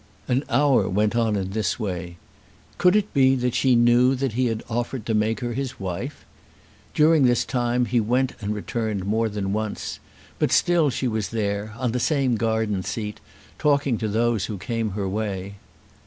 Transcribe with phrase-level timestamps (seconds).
[0.27, 2.17] An hour went on in this way.
[2.79, 6.25] Could it be that she knew that he had offered to make her his wife?
[6.95, 9.99] During this time he went and returned more than once,
[10.39, 13.19] but still she was there, on the same garden seat,
[13.59, 15.57] talking to those who came in her way.